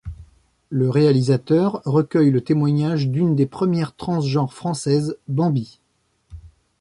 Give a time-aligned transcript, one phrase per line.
[0.71, 5.79] Le réalisateur recueille le témoignage d'une des premières transgenres française, Bambi.